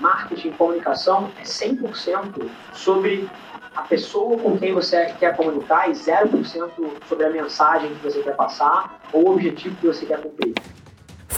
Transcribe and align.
marketing, 0.00 0.50
comunicação 0.52 1.30
é 1.38 1.42
100% 1.42 2.48
sobre 2.72 3.28
a 3.74 3.82
pessoa 3.82 4.38
com 4.38 4.58
quem 4.58 4.72
você 4.74 5.06
quer 5.18 5.36
comunicar 5.36 5.88
e 5.88 5.92
0% 5.92 6.70
sobre 7.08 7.26
a 7.26 7.30
mensagem 7.30 7.94
que 7.94 8.02
você 8.02 8.22
quer 8.22 8.34
passar 8.34 9.00
ou 9.12 9.28
o 9.28 9.32
objetivo 9.34 9.76
que 9.76 9.86
você 9.86 10.04
quer 10.04 10.20
cumprir. 10.20 10.54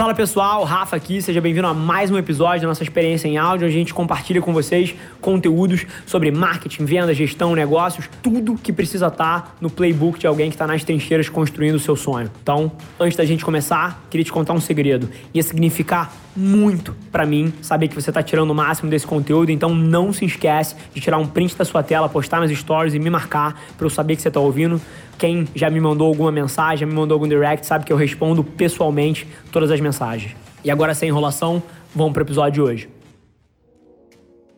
Fala 0.00 0.14
pessoal, 0.14 0.64
Rafa 0.64 0.96
aqui, 0.96 1.20
seja 1.20 1.42
bem-vindo 1.42 1.66
a 1.66 1.74
mais 1.74 2.10
um 2.10 2.16
episódio 2.16 2.62
da 2.62 2.68
nossa 2.68 2.82
experiência 2.82 3.28
em 3.28 3.36
áudio, 3.36 3.66
a 3.66 3.70
gente 3.70 3.92
compartilha 3.92 4.40
com 4.40 4.50
vocês 4.50 4.94
conteúdos 5.20 5.84
sobre 6.06 6.30
marketing, 6.30 6.86
venda, 6.86 7.12
gestão, 7.12 7.54
negócios, 7.54 8.08
tudo 8.22 8.54
que 8.54 8.72
precisa 8.72 9.08
estar 9.08 9.54
no 9.60 9.68
playbook 9.68 10.18
de 10.18 10.26
alguém 10.26 10.48
que 10.48 10.54
está 10.54 10.66
nas 10.66 10.82
trincheiras 10.84 11.28
construindo 11.28 11.74
o 11.74 11.78
seu 11.78 11.96
sonho. 11.96 12.30
Então, 12.42 12.72
antes 12.98 13.14
da 13.14 13.26
gente 13.26 13.44
começar, 13.44 14.02
queria 14.08 14.24
te 14.24 14.32
contar 14.32 14.54
um 14.54 14.60
segredo. 14.60 15.10
Ia 15.34 15.42
significar 15.42 16.10
muito 16.36 16.94
para 17.10 17.26
mim 17.26 17.52
saber 17.60 17.88
que 17.88 17.94
você 17.94 18.10
está 18.10 18.22
tirando 18.22 18.50
o 18.50 18.54
máximo 18.54 18.90
desse 18.90 19.06
conteúdo, 19.06 19.50
então 19.50 19.74
não 19.74 20.12
se 20.12 20.24
esquece 20.24 20.76
de 20.94 21.00
tirar 21.00 21.18
um 21.18 21.26
print 21.26 21.56
da 21.56 21.64
sua 21.64 21.82
tela, 21.82 22.08
postar 22.08 22.40
nas 22.40 22.50
stories 22.50 22.94
e 22.94 22.98
me 22.98 23.10
marcar 23.10 23.60
para 23.76 23.86
eu 23.86 23.90
saber 23.90 24.16
que 24.16 24.22
você 24.22 24.28
está 24.28 24.40
ouvindo. 24.40 24.80
Quem 25.18 25.46
já 25.54 25.68
me 25.68 25.80
mandou 25.80 26.06
alguma 26.08 26.32
mensagem, 26.32 26.78
já 26.78 26.86
me 26.86 26.92
mandou 26.92 27.16
algum 27.16 27.28
direct, 27.28 27.66
sabe 27.66 27.84
que 27.84 27.92
eu 27.92 27.96
respondo 27.96 28.42
pessoalmente 28.42 29.26
todas 29.52 29.70
as 29.70 29.80
mensagens. 29.80 30.34
E 30.64 30.70
agora, 30.70 30.94
sem 30.94 31.08
enrolação, 31.08 31.62
vamos 31.94 32.12
para 32.12 32.20
o 32.20 32.24
episódio 32.24 32.52
de 32.52 32.60
hoje. 32.62 32.88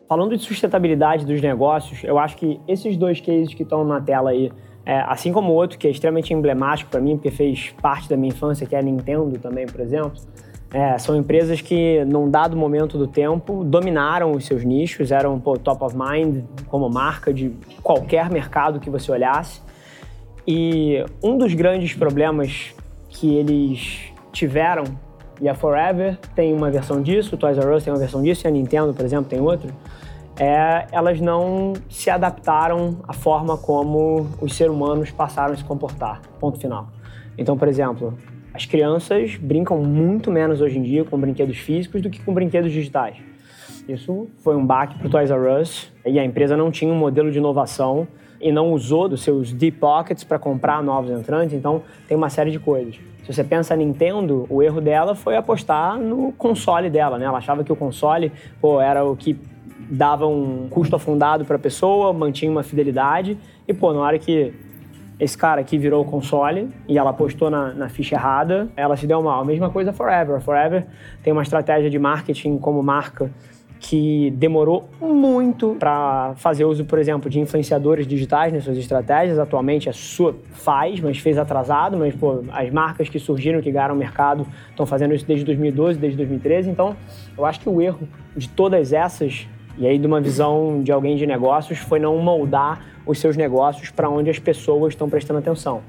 Falando 0.07 0.37
de 0.37 0.43
sustentabilidade 0.43 1.25
dos 1.25 1.41
negócios, 1.41 2.03
eu 2.03 2.19
acho 2.19 2.37
que 2.37 2.59
esses 2.67 2.95
dois 2.97 3.19
cases 3.19 3.53
que 3.53 3.63
estão 3.63 3.83
na 3.83 3.99
tela 3.99 4.29
aí, 4.29 4.51
é, 4.85 4.99
assim 5.07 5.31
como 5.31 5.51
o 5.51 5.55
outro 5.55 5.77
que 5.77 5.87
é 5.87 5.91
extremamente 5.91 6.33
emblemático 6.33 6.91
para 6.91 7.01
mim, 7.01 7.15
porque 7.15 7.31
fez 7.31 7.73
parte 7.81 8.07
da 8.07 8.15
minha 8.15 8.29
infância, 8.29 8.67
que 8.67 8.75
é 8.75 8.79
a 8.79 8.81
Nintendo 8.81 9.39
também, 9.39 9.65
por 9.65 9.81
exemplo, 9.81 10.13
é, 10.73 10.97
são 10.97 11.15
empresas 11.15 11.61
que, 11.61 12.03
num 12.05 12.27
dado 12.27 12.57
momento 12.57 12.97
do 12.97 13.05
tempo, 13.05 13.63
dominaram 13.63 14.31
os 14.31 14.45
seus 14.45 14.63
nichos, 14.63 15.11
eram 15.11 15.39
pô, 15.39 15.55
top 15.55 15.83
of 15.83 15.95
mind 15.95 16.43
como 16.67 16.89
marca 16.89 17.31
de 17.31 17.51
qualquer 17.83 18.31
mercado 18.31 18.79
que 18.79 18.89
você 18.89 19.11
olhasse. 19.11 19.61
E 20.47 21.05
um 21.21 21.37
dos 21.37 21.53
grandes 21.53 21.93
problemas 21.93 22.73
que 23.07 23.35
eles 23.35 24.11
tiveram, 24.31 24.85
e 25.39 25.47
a 25.47 25.53
Forever 25.53 26.17
tem 26.35 26.51
uma 26.51 26.71
versão 26.71 27.03
disso, 27.03 27.35
o 27.35 27.37
Toys 27.37 27.57
R 27.57 27.75
Us 27.75 27.83
tem 27.83 27.93
uma 27.93 27.99
versão 27.99 28.23
disso, 28.23 28.45
e 28.45 28.47
a 28.47 28.51
Nintendo, 28.51 28.95
por 28.95 29.05
exemplo, 29.05 29.25
tem 29.25 29.39
outra, 29.39 29.69
é, 30.39 30.87
elas 30.91 31.21
não 31.21 31.73
se 31.87 32.09
adaptaram 32.09 32.97
à 33.07 33.13
forma 33.13 33.57
como 33.57 34.27
os 34.41 34.55
seres 34.55 34.73
humanos 34.73 35.11
passaram 35.11 35.53
a 35.53 35.55
se 35.55 35.63
comportar. 35.63 36.19
Ponto 36.39 36.59
final. 36.59 36.87
Então, 37.37 37.55
por 37.55 37.67
exemplo, 37.67 38.17
as 38.53 38.65
crianças 38.65 39.35
brincam 39.35 39.79
muito 39.83 40.31
menos 40.31 40.61
hoje 40.61 40.77
em 40.77 40.83
dia 40.83 41.03
com 41.03 41.19
brinquedos 41.19 41.57
físicos 41.57 42.01
do 42.01 42.09
que 42.09 42.21
com 42.21 42.33
brinquedos 42.33 42.71
digitais. 42.71 43.17
Isso 43.89 44.27
foi 44.39 44.55
um 44.55 44.65
baque 44.65 44.97
para 44.97 45.07
o 45.07 45.09
Toys 45.09 45.31
R 45.31 45.61
Us 45.61 45.91
e 46.05 46.19
a 46.19 46.23
empresa 46.23 46.55
não 46.55 46.69
tinha 46.69 46.91
um 46.91 46.95
modelo 46.95 47.31
de 47.31 47.39
inovação 47.39 48.07
e 48.39 48.51
não 48.51 48.71
usou 48.71 49.09
dos 49.09 49.23
seus 49.23 49.51
deep 49.51 49.79
pockets 49.79 50.23
para 50.23 50.37
comprar 50.37 50.83
novos 50.83 51.09
entrantes, 51.11 51.55
então 51.55 51.81
tem 52.07 52.15
uma 52.15 52.29
série 52.29 52.51
de 52.51 52.59
coisas. 52.59 52.99
Se 53.23 53.33
você 53.33 53.43
pensa 53.43 53.73
a 53.73 53.77
Nintendo, 53.77 54.45
o 54.49 54.61
erro 54.61 54.81
dela 54.81 55.15
foi 55.15 55.35
apostar 55.35 55.97
no 55.97 56.31
console 56.33 56.89
dela, 56.89 57.17
né? 57.17 57.25
Ela 57.25 57.37
achava 57.37 57.63
que 57.63 57.71
o 57.71 57.75
console 57.75 58.31
pô, 58.61 58.81
era 58.81 59.03
o 59.03 59.15
que 59.15 59.37
dava 59.89 60.27
um 60.27 60.67
custo 60.69 60.95
afundado 60.95 61.45
para 61.45 61.55
a 61.55 61.59
pessoa, 61.59 62.13
mantinha 62.13 62.51
uma 62.51 62.63
fidelidade 62.63 63.37
e 63.67 63.73
pô, 63.73 63.93
na 63.93 64.01
hora 64.01 64.19
que 64.19 64.53
esse 65.19 65.37
cara 65.37 65.61
aqui 65.61 65.77
virou 65.77 66.01
o 66.01 66.05
console 66.05 66.69
e 66.87 66.97
ela 66.97 67.11
apostou 67.11 67.49
na, 67.49 67.73
na, 67.73 67.89
ficha 67.89 68.15
errada, 68.15 68.67
ela 68.75 68.97
se 68.97 69.05
deu 69.05 69.21
mal. 69.21 69.41
A 69.41 69.45
mesma 69.45 69.69
coisa 69.69 69.93
Forever. 69.93 70.41
Forever 70.41 70.85
tem 71.21 71.31
uma 71.31 71.43
estratégia 71.43 71.89
de 71.89 71.99
marketing 71.99 72.57
como 72.57 72.81
marca 72.81 73.31
que 73.83 74.31
demorou 74.37 74.89
muito 75.01 75.75
para 75.77 76.33
fazer 76.37 76.63
uso, 76.63 76.85
por 76.85 76.97
exemplo, 76.97 77.29
de 77.29 77.41
influenciadores 77.41 78.07
digitais 78.07 78.53
nas 78.53 78.63
suas 78.63 78.77
estratégias. 78.77 79.37
Atualmente 79.37 79.89
a 79.89 79.93
sua 79.93 80.33
faz, 80.51 81.01
mas 81.01 81.17
fez 81.17 81.37
atrasado, 81.37 81.97
mas 81.97 82.15
pô, 82.15 82.43
as 82.53 82.71
marcas 82.71 83.09
que 83.09 83.19
surgiram, 83.19 83.61
que 83.61 83.69
ganharam 83.69 83.93
mercado, 83.93 84.47
estão 84.69 84.85
fazendo 84.85 85.13
isso 85.13 85.25
desde 85.27 85.45
2012, 85.45 85.99
desde 85.99 86.17
2013. 86.17 86.69
Então, 86.69 86.95
eu 87.37 87.45
acho 87.45 87.59
que 87.59 87.67
o 87.67 87.81
erro 87.81 88.07
de 88.35 88.47
todas 88.47 88.93
essas, 88.93 89.47
e 89.77 89.87
aí 89.87 89.97
de 89.97 90.07
uma 90.07 90.21
visão 90.21 90.81
de 90.83 90.91
alguém 90.91 91.15
de 91.15 91.25
negócios, 91.25 91.79
foi 91.79 91.99
não 91.99 92.17
moldar 92.17 92.85
os 93.05 93.19
seus 93.19 93.35
negócios 93.35 93.89
para 93.89 94.09
onde 94.09 94.29
as 94.29 94.39
pessoas 94.39 94.93
estão 94.93 95.09
prestando 95.09 95.39
atenção. 95.39 95.81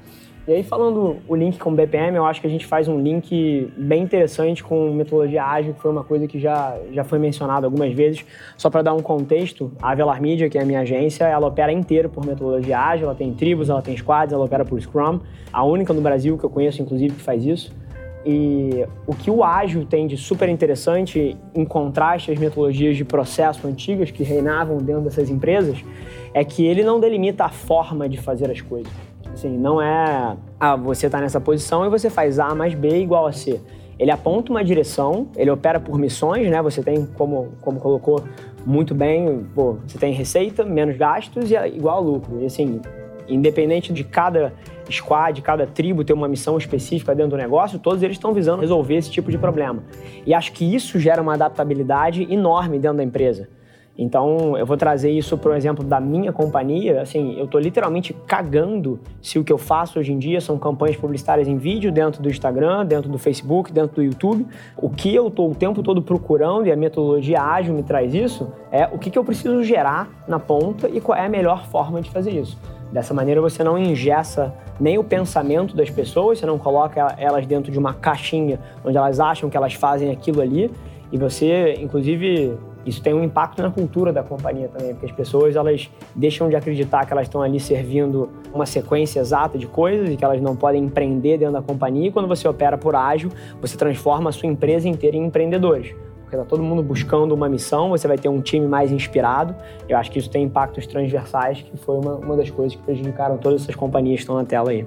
E 0.47 0.53
aí, 0.53 0.61
falando 0.61 1.17
o 1.27 1.35
link 1.35 1.57
com 1.57 1.71
o 1.71 1.73
BPM, 1.73 2.17
eu 2.17 2.23
acho 2.23 2.39
que 2.39 2.45
a 2.45 2.49
gente 2.49 2.67
faz 2.67 2.87
um 2.87 3.01
link 3.01 3.73
bem 3.75 4.03
interessante 4.03 4.63
com 4.63 4.91
metodologia 4.93 5.43
ágil, 5.43 5.73
que 5.73 5.81
foi 5.81 5.89
uma 5.89 6.03
coisa 6.03 6.27
que 6.27 6.39
já, 6.39 6.77
já 6.91 7.03
foi 7.03 7.17
mencionada 7.17 7.65
algumas 7.65 7.91
vezes. 7.93 8.23
Só 8.55 8.69
para 8.69 8.83
dar 8.83 8.93
um 8.93 9.01
contexto, 9.01 9.71
a 9.81 9.89
Avelar 9.89 10.21
Media, 10.21 10.47
que 10.47 10.55
é 10.55 10.61
a 10.61 10.65
minha 10.65 10.81
agência, 10.81 11.23
ela 11.23 11.47
opera 11.47 11.71
inteiro 11.71 12.09
por 12.09 12.23
metodologia 12.23 12.77
ágil, 12.77 13.07
ela 13.07 13.15
tem 13.15 13.33
tribos, 13.33 13.71
ela 13.71 13.81
tem 13.81 13.97
squads, 13.97 14.33
ela 14.33 14.45
opera 14.45 14.63
por 14.63 14.79
Scrum. 14.79 15.19
A 15.51 15.63
única 15.63 15.91
no 15.93 16.01
Brasil 16.01 16.37
que 16.37 16.43
eu 16.43 16.49
conheço, 16.51 16.79
inclusive, 16.79 17.15
que 17.15 17.23
faz 17.23 17.43
isso. 17.43 17.71
E 18.25 18.83
o 19.05 19.13
que 19.13 19.29
o 19.29 19.43
ágil 19.43 19.85
tem 19.85 20.07
de 20.07 20.17
super 20.17 20.49
interessante, 20.49 21.37
em 21.53 21.63
contraste 21.63 22.31
às 22.31 22.39
metodologias 22.39 22.97
de 22.97 23.05
processo 23.05 23.67
antigas 23.67 24.09
que 24.09 24.23
reinavam 24.23 24.77
dentro 24.77 25.03
dessas 25.03 25.29
empresas, 25.29 25.83
é 26.33 26.43
que 26.43 26.65
ele 26.65 26.83
não 26.83 26.99
delimita 26.99 27.45
a 27.45 27.49
forma 27.49 28.09
de 28.09 28.17
fazer 28.17 28.49
as 28.49 28.61
coisas. 28.61 28.91
Assim, 29.31 29.55
não 29.57 29.81
é, 29.81 30.35
ah, 30.59 30.75
você 30.75 31.05
está 31.05 31.21
nessa 31.21 31.39
posição 31.39 31.85
e 31.85 31.89
você 31.89 32.09
faz 32.09 32.39
A 32.39 32.55
mais 32.55 32.73
B 32.73 33.01
igual 33.01 33.27
a 33.27 33.31
C. 33.31 33.61
Ele 33.99 34.09
aponta 34.11 34.51
uma 34.51 34.63
direção, 34.63 35.27
ele 35.35 35.51
opera 35.51 35.79
por 35.79 35.99
missões, 35.99 36.49
né? 36.49 36.61
Você 36.61 36.81
tem, 36.81 37.05
como, 37.17 37.49
como 37.61 37.79
colocou 37.79 38.23
muito 38.65 38.95
bem, 38.95 39.45
pô, 39.53 39.77
você 39.85 39.97
tem 39.97 40.13
receita, 40.13 40.65
menos 40.65 40.97
gastos 40.97 41.51
e 41.51 41.55
é 41.55 41.67
igual 41.67 42.01
lucro. 42.01 42.41
E 42.41 42.45
assim, 42.45 42.81
independente 43.27 43.91
de 43.91 44.03
cada 44.03 44.53
squad, 44.89 45.41
cada 45.41 45.65
tribo 45.65 46.03
ter 46.03 46.13
uma 46.13 46.27
missão 46.27 46.57
específica 46.57 47.15
dentro 47.15 47.31
do 47.31 47.37
negócio, 47.37 47.79
todos 47.79 48.03
eles 48.03 48.17
estão 48.17 48.33
visando 48.33 48.61
resolver 48.61 48.95
esse 48.95 49.11
tipo 49.11 49.31
de 49.31 49.37
problema. 49.37 49.83
E 50.25 50.33
acho 50.33 50.51
que 50.51 50.75
isso 50.75 50.99
gera 50.99 51.21
uma 51.21 51.33
adaptabilidade 51.33 52.27
enorme 52.31 52.79
dentro 52.79 52.97
da 52.97 53.03
empresa. 53.03 53.47
Então, 53.97 54.57
eu 54.57 54.65
vou 54.65 54.75
trazer 54.75 55.09
isso 55.09 55.37
por 55.37 55.55
exemplo 55.55 55.83
da 55.83 55.99
minha 56.01 56.33
companhia. 56.33 57.01
Assim, 57.01 57.37
eu 57.37 57.45
estou 57.45 57.59
literalmente 57.59 58.13
cagando 58.27 58.99
se 59.21 59.39
o 59.39 59.43
que 59.43 59.53
eu 59.53 59.57
faço 59.57 59.99
hoje 59.99 60.11
em 60.11 60.19
dia 60.19 60.41
são 60.41 60.57
campanhas 60.57 60.97
publicitárias 60.97 61.47
em 61.47 61.57
vídeo 61.57 61.91
dentro 61.91 62.21
do 62.21 62.29
Instagram, 62.29 62.85
dentro 62.85 63.09
do 63.09 63.17
Facebook, 63.17 63.71
dentro 63.71 63.95
do 63.95 64.03
YouTube. 64.03 64.45
O 64.75 64.89
que 64.89 65.15
eu 65.15 65.29
estou 65.29 65.49
o 65.49 65.55
tempo 65.55 65.81
todo 65.81 66.01
procurando 66.01 66.67
e 66.67 66.71
a 66.71 66.75
metodologia 66.75 67.41
ágil 67.41 67.73
me 67.73 67.83
traz 67.83 68.13
isso 68.13 68.51
é 68.69 68.85
o 68.91 68.97
que, 68.97 69.09
que 69.09 69.17
eu 69.17 69.23
preciso 69.23 69.63
gerar 69.63 70.09
na 70.27 70.39
ponta 70.39 70.89
e 70.89 70.99
qual 70.99 71.17
é 71.17 71.25
a 71.25 71.29
melhor 71.29 71.65
forma 71.67 72.01
de 72.01 72.09
fazer 72.09 72.31
isso. 72.31 72.57
Dessa 72.95 73.13
maneira, 73.13 73.41
você 73.41 73.61
não 73.61 73.77
ingessa 73.77 74.53
nem 74.79 74.97
o 74.97 75.03
pensamento 75.03 75.75
das 75.75 75.89
pessoas, 75.89 76.39
você 76.39 76.45
não 76.45 76.57
coloca 76.57 77.13
elas 77.17 77.45
dentro 77.45 77.69
de 77.69 77.77
uma 77.77 77.93
caixinha 77.93 78.57
onde 78.85 78.95
elas 78.95 79.19
acham 79.19 79.49
que 79.49 79.57
elas 79.57 79.73
fazem 79.73 80.11
aquilo 80.11 80.39
ali 80.39 80.71
e 81.11 81.17
você, 81.17 81.73
inclusive, 81.73 82.57
isso 82.85 83.03
tem 83.03 83.13
um 83.13 83.21
impacto 83.21 83.61
na 83.61 83.69
cultura 83.69 84.13
da 84.13 84.23
companhia 84.23 84.69
também, 84.69 84.93
porque 84.93 85.07
as 85.07 85.11
pessoas 85.11 85.57
elas 85.57 85.91
deixam 86.15 86.47
de 86.47 86.55
acreditar 86.55 87.05
que 87.05 87.11
elas 87.11 87.27
estão 87.27 87.41
ali 87.41 87.59
servindo 87.59 88.29
uma 88.53 88.65
sequência 88.65 89.19
exata 89.19 89.57
de 89.57 89.67
coisas 89.67 90.09
e 90.09 90.15
que 90.15 90.23
elas 90.23 90.41
não 90.41 90.55
podem 90.55 90.81
empreender 90.85 91.37
dentro 91.37 91.55
da 91.55 91.61
companhia. 91.61 92.07
E 92.07 92.11
quando 92.13 92.29
você 92.29 92.47
opera 92.47 92.77
por 92.77 92.95
ágil, 92.95 93.29
você 93.59 93.75
transforma 93.75 94.29
a 94.29 94.31
sua 94.31 94.47
empresa 94.47 94.87
inteira 94.87 95.17
em 95.17 95.25
empreendedores. 95.25 95.93
Porque 96.35 96.41
está 96.41 96.45
todo 96.45 96.61
mundo 96.61 96.83
buscando 96.83 97.33
uma 97.33 97.47
missão, 97.47 97.89
você 97.89 98.07
vai 98.07 98.17
ter 98.17 98.27
um 98.27 98.41
time 98.41 98.67
mais 98.67 98.91
inspirado. 98.91 99.55
Eu 99.87 99.97
acho 99.97 100.11
que 100.11 100.19
isso 100.19 100.29
tem 100.29 100.43
impactos 100.43 100.85
transversais, 100.85 101.61
que 101.61 101.77
foi 101.77 101.97
uma, 101.97 102.15
uma 102.15 102.35
das 102.35 102.49
coisas 102.49 102.75
que 102.75 102.81
prejudicaram 102.83 103.37
todas 103.37 103.63
essas 103.63 103.75
companhias 103.75 104.17
que 104.17 104.21
estão 104.23 104.35
na 104.35 104.43
tela 104.43 104.71
aí. 104.71 104.85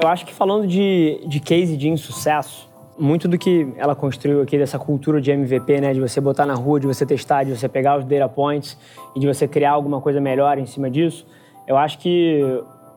Eu 0.00 0.08
acho 0.08 0.24
que 0.24 0.32
falando 0.32 0.66
de, 0.66 1.20
de 1.26 1.40
case 1.40 1.76
de 1.76 1.88
insucesso, 1.88 2.68
muito 2.98 3.28
do 3.28 3.36
que 3.36 3.72
ela 3.76 3.94
construiu 3.94 4.42
aqui 4.42 4.56
dessa 4.56 4.78
cultura 4.78 5.20
de 5.20 5.30
MVP, 5.30 5.80
né, 5.80 5.92
de 5.92 6.00
você 6.00 6.20
botar 6.20 6.46
na 6.46 6.54
rua, 6.54 6.80
de 6.80 6.86
você 6.86 7.04
testar, 7.04 7.44
de 7.44 7.56
você 7.56 7.68
pegar 7.68 7.98
os 7.98 8.04
data 8.04 8.28
points 8.28 8.78
e 9.14 9.20
de 9.20 9.26
você 9.26 9.46
criar 9.46 9.72
alguma 9.72 10.00
coisa 10.00 10.20
melhor 10.20 10.58
em 10.58 10.66
cima 10.66 10.90
disso, 10.90 11.26
eu 11.66 11.76
acho 11.76 11.98
que 11.98 12.42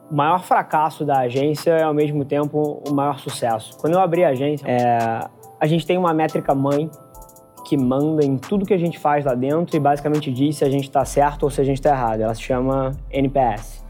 o 0.09 0.15
maior 0.15 0.44
fracasso 0.44 1.06
da 1.06 1.19
agência 1.19 1.71
é 1.71 1.83
ao 1.83 1.94
mesmo 1.94 2.24
tempo 2.24 2.81
o 2.88 2.94
maior 2.94 3.19
sucesso. 3.19 3.77
Quando 3.79 3.94
eu 3.94 4.00
abri 4.00 4.24
a 4.24 4.29
agência, 4.29 4.65
é, 4.67 5.27
a 5.62 5.68
gente 5.68 5.86
tem 5.86 5.96
uma 5.96 6.12
métrica 6.12 6.56
mãe 6.56 6.90
que 7.68 7.78
manda 7.78 8.25
em 8.25 8.36
tudo 8.36 8.66
que 8.66 8.74
a 8.74 8.78
gente 8.80 8.98
faz 8.98 9.24
lá 9.24 9.36
dentro 9.36 9.78
e 9.78 9.80
basicamente 9.80 10.31
diz 10.31 10.58
se 10.58 10.66
a 10.66 10.69
gente 10.72 10.86
está 10.86 11.06
certo 11.06 11.44
ou 11.44 11.52
se 11.52 11.62
a 11.62 11.63
gente 11.63 11.78
está 11.78 11.92
errado. 11.92 12.22
Ela 12.22 12.34
se 12.34 12.42
chama 12.42 12.92
NPS. 13.12 13.86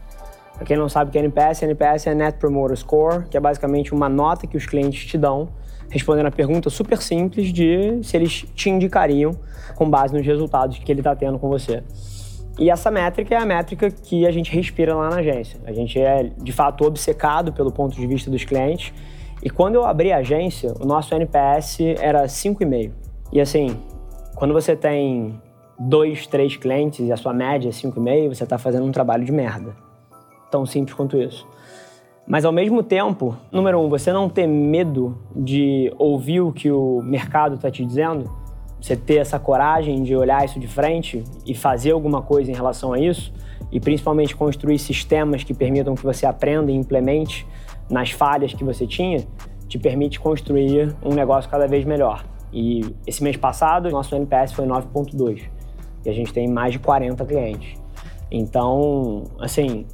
Para 0.54 0.66
quem 0.66 0.76
não 0.76 0.86
sabe 0.86 1.08
o 1.08 1.12
que 1.12 1.18
é 1.18 1.22
NPS, 1.22 1.62
NPS 1.62 2.08
é 2.08 2.14
Net 2.14 2.36
Promoter 2.38 2.76
Score, 2.76 3.24
que 3.24 3.38
é 3.38 3.40
basicamente 3.40 3.94
uma 3.94 4.06
nota 4.06 4.46
que 4.46 4.54
os 4.54 4.66
clientes 4.66 5.06
te 5.06 5.16
dão 5.16 5.48
respondendo 5.88 6.26
a 6.26 6.30
pergunta 6.30 6.68
super 6.68 6.98
simples 6.98 7.50
de 7.50 8.00
se 8.02 8.18
eles 8.18 8.44
te 8.54 8.68
indicariam 8.68 9.32
com 9.74 9.88
base 9.88 10.14
nos 10.14 10.26
resultados 10.26 10.78
que 10.78 10.92
ele 10.92 11.00
está 11.00 11.16
tendo 11.16 11.38
com 11.38 11.48
você. 11.48 11.82
E 12.58 12.70
essa 12.70 12.90
métrica 12.90 13.34
é 13.34 13.38
a 13.38 13.46
métrica 13.46 13.90
que 13.90 14.26
a 14.26 14.30
gente 14.30 14.54
respira 14.54 14.94
lá 14.94 15.08
na 15.08 15.16
agência. 15.16 15.58
A 15.64 15.72
gente 15.72 15.98
é, 15.98 16.30
de 16.36 16.52
fato, 16.52 16.84
obcecado 16.84 17.50
pelo 17.50 17.72
ponto 17.72 17.96
de 17.96 18.06
vista 18.06 18.30
dos 18.30 18.44
clientes. 18.44 18.92
E 19.42 19.50
quando 19.50 19.74
eu 19.74 19.84
abri 19.84 20.12
a 20.12 20.18
agência, 20.18 20.72
o 20.80 20.86
nosso 20.86 21.12
NPS 21.14 21.80
era 22.00 22.24
5,5. 22.26 22.92
E 23.32 23.40
assim, 23.40 23.76
quando 24.36 24.54
você 24.54 24.76
tem 24.76 25.40
dois, 25.78 26.26
três 26.28 26.56
clientes 26.56 27.06
e 27.06 27.12
a 27.12 27.16
sua 27.16 27.32
média 27.32 27.68
é 27.68 27.72
5,5, 27.72 28.28
você 28.34 28.44
está 28.44 28.56
fazendo 28.56 28.86
um 28.86 28.92
trabalho 28.92 29.24
de 29.24 29.32
merda. 29.32 29.74
Tão 30.50 30.64
simples 30.64 30.94
quanto 30.94 31.16
isso. 31.16 31.46
Mas 32.24 32.44
ao 32.44 32.52
mesmo 32.52 32.84
tempo, 32.84 33.36
número 33.50 33.80
um, 33.80 33.88
você 33.88 34.12
não 34.12 34.28
ter 34.28 34.46
medo 34.46 35.18
de 35.34 35.92
ouvir 35.98 36.40
o 36.40 36.52
que 36.52 36.70
o 36.70 37.02
mercado 37.02 37.56
está 37.56 37.68
te 37.68 37.84
dizendo, 37.84 38.30
você 38.80 38.96
ter 38.96 39.16
essa 39.16 39.40
coragem 39.40 40.04
de 40.04 40.14
olhar 40.14 40.44
isso 40.44 40.60
de 40.60 40.68
frente 40.68 41.24
e 41.44 41.52
fazer 41.52 41.90
alguma 41.90 42.22
coisa 42.22 42.50
em 42.50 42.54
relação 42.54 42.92
a 42.92 42.98
isso, 42.98 43.32
e 43.72 43.80
principalmente 43.80 44.36
construir 44.36 44.78
sistemas 44.78 45.42
que 45.42 45.54
permitam 45.54 45.94
que 45.94 46.04
você 46.04 46.26
aprenda 46.26 46.70
e 46.70 46.74
implemente 46.74 47.46
nas 47.90 48.10
falhas 48.10 48.52
que 48.52 48.62
você 48.62 48.86
tinha, 48.86 49.26
te 49.66 49.78
permite 49.78 50.20
construir 50.20 50.94
um 51.02 51.14
negócio 51.14 51.50
cada 51.50 51.66
vez 51.66 51.84
melhor. 51.84 52.24
E 52.52 52.94
esse 53.06 53.22
mês 53.22 53.36
passado, 53.38 53.90
nosso 53.90 54.14
NPS 54.14 54.52
foi 54.52 54.66
9.2 54.66 55.48
e 56.04 56.10
a 56.10 56.12
gente 56.12 56.32
tem 56.32 56.46
mais 56.46 56.72
de 56.72 56.78
40 56.78 57.24
clientes. 57.24 57.80
Então, 58.30 59.24
assim, 59.40 59.86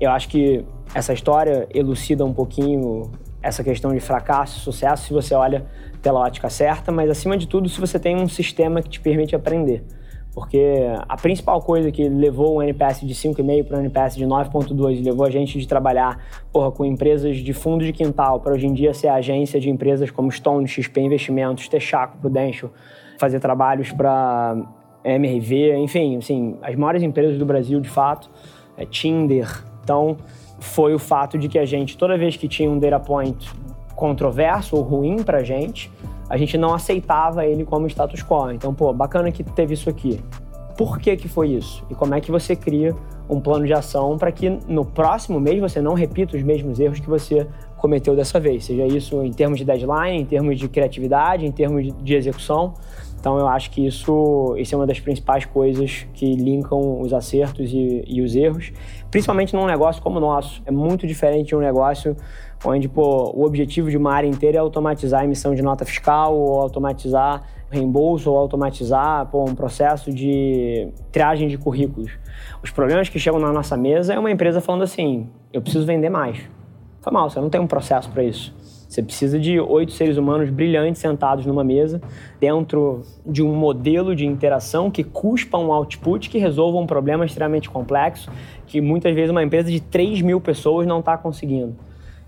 eu 0.00 0.10
acho 0.10 0.28
que 0.28 0.64
essa 0.92 1.12
história 1.12 1.68
elucida 1.72 2.24
um 2.24 2.32
pouquinho 2.32 3.10
essa 3.40 3.64
questão 3.64 3.92
de 3.92 4.00
fracasso 4.00 4.60
sucesso 4.60 5.06
se 5.06 5.12
você 5.12 5.34
olha 5.34 5.66
pela 6.00 6.20
ótica 6.20 6.48
certa, 6.48 6.90
mas 6.90 7.10
acima 7.10 7.36
de 7.36 7.46
tudo, 7.46 7.68
se 7.68 7.80
você 7.80 7.98
tem 7.98 8.16
um 8.16 8.28
sistema 8.28 8.82
que 8.82 8.88
te 8.88 9.00
permite 9.00 9.34
aprender. 9.34 9.84
Porque 10.34 10.78
a 11.06 11.16
principal 11.16 11.60
coisa 11.60 11.92
que 11.92 12.08
levou 12.08 12.56
o 12.56 12.62
NPS 12.62 13.06
de 13.06 13.14
5,5 13.14 13.64
para 13.64 13.76
o 13.76 13.80
NPS 13.80 14.16
de 14.16 14.24
9,2 14.24 14.98
e 14.98 15.02
levou 15.02 15.26
a 15.26 15.30
gente 15.30 15.58
de 15.58 15.68
trabalhar 15.68 16.18
porra, 16.50 16.72
com 16.72 16.84
empresas 16.86 17.36
de 17.36 17.52
fundo 17.52 17.84
de 17.84 17.92
quintal 17.92 18.40
para 18.40 18.54
hoje 18.54 18.66
em 18.66 18.72
dia 18.72 18.94
ser 18.94 19.08
agência 19.08 19.60
de 19.60 19.68
empresas 19.68 20.10
como 20.10 20.32
Stone, 20.32 20.66
XP 20.66 21.02
Investimentos, 21.02 21.68
Texaco, 21.68 22.16
Prudential, 22.16 22.70
fazer 23.18 23.40
trabalhos 23.40 23.92
para 23.92 24.56
MRV, 25.04 25.76
enfim, 25.76 26.16
assim, 26.16 26.56
as 26.62 26.74
maiores 26.76 27.02
empresas 27.02 27.36
do 27.36 27.44
Brasil, 27.44 27.80
de 27.80 27.88
fato, 27.88 28.30
é 28.76 28.86
Tinder. 28.86 29.64
Então, 29.82 30.16
foi 30.60 30.94
o 30.94 30.98
fato 30.98 31.36
de 31.36 31.48
que 31.48 31.58
a 31.58 31.64
gente, 31.66 31.98
toda 31.98 32.16
vez 32.16 32.36
que 32.36 32.48
tinha 32.48 32.70
um 32.70 32.78
data 32.78 33.00
point 33.00 33.50
controverso 33.94 34.76
ou 34.76 34.82
ruim 34.82 35.22
para 35.22 35.42
gente, 35.42 35.90
a 36.32 36.38
gente 36.38 36.56
não 36.56 36.72
aceitava 36.72 37.44
ele 37.44 37.62
como 37.62 37.86
status 37.86 38.22
quo. 38.22 38.50
Então, 38.52 38.72
pô, 38.72 38.90
bacana 38.90 39.30
que 39.30 39.44
teve 39.44 39.74
isso 39.74 39.90
aqui. 39.90 40.18
Por 40.78 40.98
que 40.98 41.14
que 41.14 41.28
foi 41.28 41.50
isso? 41.50 41.84
E 41.90 41.94
como 41.94 42.14
é 42.14 42.22
que 42.22 42.30
você 42.30 42.56
cria 42.56 42.96
um 43.28 43.38
plano 43.38 43.66
de 43.66 43.74
ação 43.74 44.16
para 44.16 44.32
que 44.32 44.48
no 44.66 44.82
próximo 44.82 45.38
mês 45.38 45.60
você 45.60 45.82
não 45.82 45.92
repita 45.92 46.34
os 46.34 46.42
mesmos 46.42 46.80
erros 46.80 47.00
que 47.00 47.06
você 47.06 47.46
cometeu 47.76 48.16
dessa 48.16 48.40
vez? 48.40 48.64
Seja 48.64 48.86
isso 48.86 49.22
em 49.22 49.30
termos 49.30 49.58
de 49.58 49.66
deadline, 49.66 50.22
em 50.22 50.24
termos 50.24 50.58
de 50.58 50.70
criatividade, 50.70 51.44
em 51.44 51.52
termos 51.52 51.92
de 52.02 52.14
execução. 52.14 52.72
Então 53.22 53.38
eu 53.38 53.46
acho 53.46 53.70
que 53.70 53.86
isso, 53.86 54.56
isso 54.58 54.74
é 54.74 54.78
uma 54.78 54.84
das 54.84 54.98
principais 54.98 55.44
coisas 55.44 56.04
que 56.12 56.34
linkam 56.34 57.00
os 57.00 57.12
acertos 57.12 57.72
e, 57.72 58.02
e, 58.04 58.20
os 58.20 58.34
erros, 58.34 58.72
principalmente 59.12 59.54
num 59.54 59.64
negócio 59.64 60.02
como 60.02 60.18
o 60.18 60.20
nosso. 60.20 60.60
É 60.66 60.72
muito 60.72 61.06
diferente 61.06 61.50
de 61.50 61.54
um 61.54 61.60
negócio 61.60 62.16
onde 62.64 62.88
pô, 62.88 63.30
o 63.32 63.44
objetivo 63.44 63.88
de 63.88 63.96
uma 63.96 64.12
área 64.12 64.26
inteira 64.26 64.56
é 64.56 64.60
automatizar 64.60 65.20
a 65.20 65.24
emissão 65.24 65.54
de 65.54 65.62
nota 65.62 65.84
fiscal, 65.84 66.36
ou 66.36 66.60
automatizar 66.60 67.44
reembolso, 67.70 68.28
ou 68.28 68.36
automatizar 68.36 69.30
pô, 69.30 69.44
um 69.48 69.54
processo 69.54 70.12
de 70.12 70.88
triagem 71.12 71.46
de 71.46 71.56
currículos. 71.56 72.10
Os 72.60 72.72
problemas 72.72 73.08
que 73.08 73.20
chegam 73.20 73.38
na 73.38 73.52
nossa 73.52 73.76
mesa 73.76 74.14
é 74.14 74.18
uma 74.18 74.32
empresa 74.32 74.60
falando 74.60 74.82
assim: 74.82 75.28
eu 75.52 75.62
preciso 75.62 75.86
vender 75.86 76.10
mais. 76.10 76.40
Foi 77.00 77.12
mal, 77.12 77.30
você 77.30 77.40
não 77.40 77.48
tem 77.48 77.60
um 77.60 77.68
processo 77.68 78.10
para 78.10 78.24
isso. 78.24 78.52
Você 78.92 79.02
precisa 79.02 79.38
de 79.38 79.58
oito 79.58 79.90
seres 79.92 80.18
humanos 80.18 80.50
brilhantes 80.50 81.00
sentados 81.00 81.46
numa 81.46 81.64
mesa, 81.64 81.98
dentro 82.38 83.00
de 83.24 83.42
um 83.42 83.54
modelo 83.54 84.14
de 84.14 84.26
interação 84.26 84.90
que 84.90 85.02
cuspa 85.02 85.56
um 85.56 85.72
output 85.72 86.28
que 86.28 86.36
resolva 86.36 86.76
um 86.76 86.86
problema 86.86 87.24
extremamente 87.24 87.70
complexo, 87.70 88.30
que 88.66 88.82
muitas 88.82 89.14
vezes 89.14 89.30
uma 89.30 89.42
empresa 89.42 89.70
de 89.70 89.80
3 89.80 90.20
mil 90.20 90.42
pessoas 90.42 90.86
não 90.86 91.00
está 91.00 91.16
conseguindo. 91.16 91.74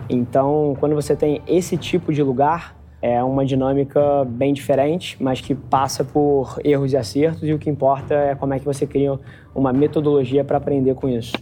Então, 0.09 0.75
quando 0.81 0.95
você 0.95 1.15
tem 1.15 1.43
esse 1.47 1.77
tipo 1.77 2.11
de 2.15 2.23
lugar, 2.23 2.75
é 3.03 3.23
uma 3.23 3.45
dinâmica 3.45 4.25
bem 4.25 4.55
diferente, 4.55 5.19
mas 5.21 5.43
que 5.43 5.55
passa 5.55 6.03
por 6.03 6.59
erros 6.65 6.95
e 6.95 6.97
acertos, 6.97 7.47
e 7.47 7.53
o 7.53 7.59
que 7.59 7.69
importa 7.69 8.15
é 8.15 8.35
como 8.35 8.55
é 8.55 8.59
que 8.59 8.65
você 8.65 8.87
cria 8.87 9.21
uma 9.55 9.71
metodologia 9.71 10.43
para 10.43 10.57
aprender 10.57 10.95
com 10.95 11.11
isso 11.11 11.35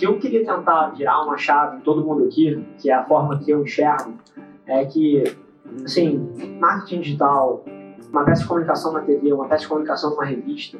que 0.00 0.06
eu 0.06 0.18
queria 0.18 0.42
tentar 0.42 0.94
virar 0.96 1.22
uma 1.22 1.36
chave 1.36 1.76
em 1.76 1.80
todo 1.80 2.02
mundo 2.02 2.24
aqui, 2.24 2.66
que 2.78 2.90
é 2.90 2.94
a 2.94 3.04
forma 3.04 3.38
que 3.38 3.50
eu 3.50 3.60
enxergo, 3.60 4.14
é 4.66 4.82
que, 4.86 5.24
assim, 5.84 6.26
marketing 6.58 7.02
digital, 7.02 7.62
uma 8.10 8.24
peça 8.24 8.40
de 8.40 8.48
comunicação 8.48 8.94
na 8.94 9.00
TV, 9.00 9.30
uma 9.30 9.46
peça 9.46 9.64
de 9.64 9.68
comunicação 9.68 10.10
numa 10.12 10.24
revista, 10.24 10.78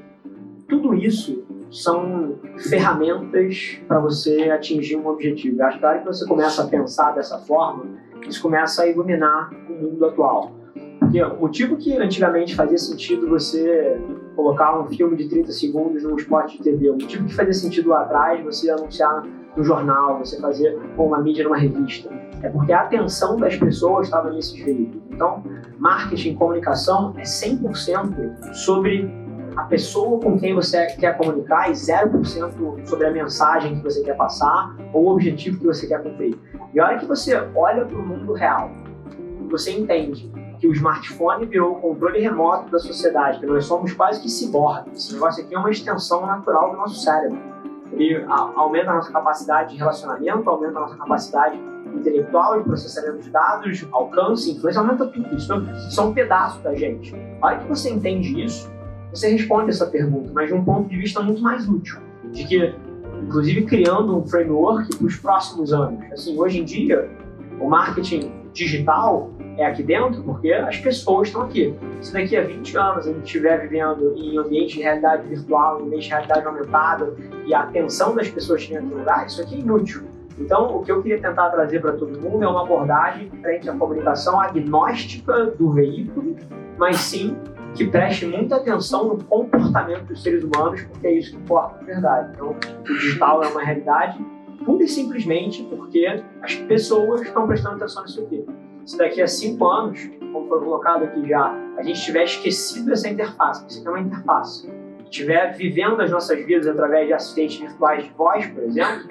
tudo 0.67 0.95
isso 0.95 1.45
são 1.71 2.39
ferramentas 2.71 3.79
para 3.87 4.01
você 4.01 4.51
atingir 4.51 4.97
um 4.97 5.07
objetivo. 5.07 5.61
Eu 5.61 5.67
acho 5.67 5.79
que 5.79 5.85
a 5.85 5.89
hora 5.91 5.99
que 5.99 6.07
você 6.07 6.27
começa 6.27 6.63
a 6.63 6.67
pensar 6.67 7.13
dessa 7.13 7.37
forma, 7.41 7.85
isso 8.27 8.41
começa 8.41 8.85
a 8.85 8.87
iluminar 8.87 9.51
o 9.69 9.73
mundo 9.75 10.03
atual. 10.07 10.53
Porque 10.99 11.23
o 11.23 11.41
motivo 11.41 11.77
que 11.77 11.95
antigamente 11.95 12.55
fazia 12.55 12.79
sentido 12.79 13.29
você 13.29 14.01
colocar 14.35 14.79
um 14.79 14.87
filme 14.87 15.17
de 15.17 15.29
30 15.29 15.53
segundos 15.53 16.03
num 16.03 16.17
spot 16.17 16.53
de 16.53 16.63
TV, 16.63 16.91
o 16.91 16.93
motivo 16.95 17.27
que 17.27 17.35
fazia 17.35 17.53
sentido 17.53 17.91
lá 17.91 18.03
atrás 18.03 18.43
você 18.45 18.71
anunciar 18.71 19.25
no 19.57 19.65
jornal, 19.65 20.19
você 20.19 20.41
fazer 20.41 20.79
com 20.97 21.09
uma 21.09 21.21
mídia 21.21 21.45
numa 21.45 21.57
revista, 21.57 22.09
é 22.43 22.49
porque 22.49 22.73
a 22.73 22.83
atenção 22.83 23.37
das 23.37 23.57
pessoas 23.57 24.07
estava 24.07 24.31
nesses 24.31 24.59
veículos. 24.63 25.03
Então, 25.11 25.43
marketing, 25.79 26.37
comunicação 26.37 27.15
é 27.19 27.23
100% 27.23 28.55
sobre 28.55 29.11
a 29.57 29.65
pessoa 29.65 30.21
com 30.21 30.39
quem 30.39 30.55
você 30.55 30.87
quer 30.87 31.17
comunicar 31.19 31.69
e 31.69 31.73
0% 31.73 32.87
sobre 32.87 33.07
a 33.07 33.11
mensagem 33.11 33.77
que 33.77 33.83
você 33.83 34.03
quer 34.03 34.17
passar 34.17 34.75
ou 34.93 35.07
o 35.07 35.09
objetivo 35.11 35.59
que 35.59 35.67
você 35.67 35.87
quer 35.87 36.03
cumprir. 36.03 36.39
E 36.73 36.81
a 36.81 36.87
hora 36.87 36.99
que 36.99 37.07
você 37.07 37.35
olha 37.55 37.85
para 37.85 37.99
o 37.99 38.07
mundo 38.07 38.33
real, 38.33 38.71
você 39.51 39.73
entende 39.73 40.31
que 40.61 40.69
o 40.69 40.73
smartphone 40.73 41.47
virou 41.47 41.73
o 41.73 41.75
controle 41.77 42.21
remoto 42.21 42.71
da 42.71 42.79
sociedade, 42.79 43.41
que 43.41 43.47
nós 43.47 43.65
somos 43.65 43.95
quase 43.95 44.21
que 44.21 44.29
ciborgues. 44.29 44.93
Esse 45.07 45.15
negócio 45.15 45.43
aqui 45.43 45.55
é 45.55 45.59
uma 45.59 45.71
extensão 45.71 46.27
natural 46.27 46.73
do 46.73 46.77
nosso 46.77 47.03
cérebro. 47.03 47.39
Ele 47.93 48.23
aumenta 48.29 48.91
a 48.91 48.95
nossa 48.97 49.11
capacidade 49.11 49.71
de 49.71 49.79
relacionamento, 49.79 50.49
aumenta 50.49 50.79
a 50.79 50.83
nossa 50.83 50.97
capacidade 50.97 51.59
intelectual 51.95 52.59
de 52.59 52.65
processamento 52.65 53.23
de 53.23 53.31
dados, 53.31 53.87
alcance, 53.91 54.51
influência, 54.53 54.81
aumenta 54.81 55.07
tudo. 55.07 55.35
Isso 55.35 55.49
são 55.91 56.11
um 56.11 56.15
pedaço 56.15 56.61
da 56.61 56.75
gente. 56.75 57.17
A 57.41 57.47
hora 57.47 57.59
que 57.59 57.67
você 57.67 57.91
entende 57.91 58.45
isso, 58.45 58.71
você 59.13 59.31
responde 59.31 59.71
essa 59.71 59.87
pergunta, 59.87 60.31
mas 60.33 60.49
de 60.49 60.55
um 60.55 60.63
ponto 60.63 60.89
de 60.89 60.97
vista 60.97 61.21
muito 61.21 61.41
mais 61.41 61.67
útil. 61.67 61.99
De 62.31 62.47
que, 62.47 62.75
inclusive, 63.23 63.65
criando 63.65 64.17
um 64.17 64.27
framework 64.27 64.95
para 64.95 65.07
os 65.07 65.17
próximos 65.17 65.73
anos. 65.73 66.05
Assim, 66.13 66.39
hoje 66.39 66.61
em 66.61 66.65
dia, 66.65 67.11
o 67.59 67.69
marketing 67.69 68.31
digital 68.53 69.31
é 69.57 69.67
aqui 69.67 69.83
dentro 69.83 70.23
porque 70.23 70.53
as 70.53 70.79
pessoas 70.79 71.29
estão 71.29 71.43
aqui. 71.43 71.75
Se 72.01 72.13
daqui 72.13 72.37
a 72.37 72.43
20 72.43 72.77
anos 72.77 73.07
a 73.07 73.13
gente 73.13 73.25
estiver 73.25 73.61
vivendo 73.61 74.15
em 74.17 74.39
ambiente 74.39 74.77
de 74.77 74.83
realidade 74.83 75.29
virtual, 75.29 75.81
em 75.81 75.87
ambiente 75.87 76.05
de 76.05 76.09
realidade 76.11 76.47
aumentada 76.47 77.15
e 77.47 77.55
a 77.55 77.61
atenção 77.61 78.15
das 78.15 78.29
pessoas 78.29 78.61
estiver 78.61 78.83
em 78.83 78.89
lugar, 78.89 79.27
isso 79.27 79.43
aqui 79.43 79.57
é 79.57 79.59
inútil. 79.59 80.03
Então, 80.39 80.77
o 80.77 80.83
que 80.83 80.91
eu 80.91 81.03
queria 81.03 81.21
tentar 81.21 81.51
trazer 81.51 81.81
para 81.81 81.93
todo 81.93 82.19
mundo 82.19 82.43
é 82.43 82.49
uma 82.49 82.63
abordagem 82.63 83.31
frente 83.43 83.69
à 83.69 83.75
comunicação 83.75 84.41
agnóstica 84.41 85.47
do 85.47 85.71
veículo, 85.71 86.35
mas 86.79 86.97
sim 86.97 87.37
que 87.75 87.87
preste 87.87 88.27
muita 88.27 88.57
atenção 88.57 89.09
no 89.09 89.25
comportamento 89.25 90.05
dos 90.05 90.23
seres 90.23 90.43
humanos, 90.43 90.83
porque 90.83 91.07
é 91.07 91.13
isso 91.13 91.33
que 91.33 91.37
importa 91.37 91.79
de 91.79 91.85
verdade. 91.85 92.33
Então, 92.35 92.57
o 92.57 92.83
digital 92.85 93.45
é 93.45 93.49
uma 93.49 93.63
realidade 93.63 94.19
pura 94.65 94.83
e 94.83 94.89
simplesmente 94.89 95.63
porque 95.65 96.23
as 96.43 96.55
pessoas 96.55 97.23
estão 97.23 97.47
prestando 97.47 97.77
atenção 97.77 98.03
nisso 98.03 98.23
aqui 98.23 98.40
se 98.91 98.99
daqui 98.99 99.23
a 99.23 99.27
cinco 99.29 99.69
anos, 99.69 100.11
como 100.33 100.49
foi 100.49 100.59
colocado 100.59 101.05
aqui 101.05 101.29
já, 101.29 101.55
a 101.79 101.83
gente 101.83 102.03
tiver 102.03 102.25
esquecido 102.25 102.93
essa 102.93 103.09
interface, 103.09 103.65
isso 103.69 103.79
aqui 103.79 103.87
é 103.87 103.91
uma 103.91 104.01
interface, 104.01 104.69
estiver 105.05 105.53
vivendo 105.57 106.01
as 106.01 106.11
nossas 106.11 106.45
vidas 106.45 106.67
através 106.67 107.07
de 107.07 107.13
assistentes 107.13 107.61
virtuais 107.61 108.03
de 108.03 108.11
voz, 108.11 108.45
por 108.49 108.65
exemplo, 108.65 109.09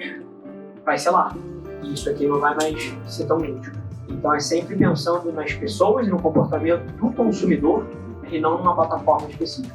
vai 0.84 0.98
ser 0.98 1.08
lá. 1.08 1.34
E 1.82 1.94
isso 1.94 2.10
aqui 2.10 2.26
não 2.26 2.38
vai 2.38 2.54
mais 2.56 2.94
ser 3.06 3.26
tão 3.26 3.38
útil. 3.38 3.72
Então 4.06 4.34
é 4.34 4.40
sempre 4.40 4.76
pensando 4.76 5.32
nas 5.32 5.54
pessoas 5.54 6.06
e 6.06 6.10
no 6.10 6.20
comportamento 6.20 6.84
do 6.96 7.10
consumidor 7.12 7.86
e 8.30 8.38
não 8.38 8.58
numa 8.58 8.74
plataforma 8.74 9.30
específica. 9.30 9.74